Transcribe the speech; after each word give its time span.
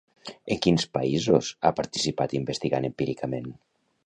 En 0.53 0.59
quins 0.65 0.85
països 0.97 1.51
ha 1.67 1.73
participat 1.81 2.35
investigant 2.41 2.89
empíricament? 2.93 3.55